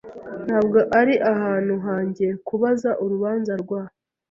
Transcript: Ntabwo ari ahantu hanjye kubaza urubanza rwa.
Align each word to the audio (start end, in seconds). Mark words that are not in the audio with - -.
Ntabwo 0.45 0.79
ari 0.99 1.15
ahantu 1.33 1.75
hanjye 1.87 2.25
kubaza 2.47 2.89
urubanza 3.03 3.53
rwa. 3.61 3.81